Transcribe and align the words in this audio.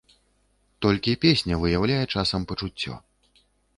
Толькі 0.85 1.13
песня 1.25 1.59
выяўляе 1.65 1.99
часам 2.15 2.49
пачуццё. 2.53 2.93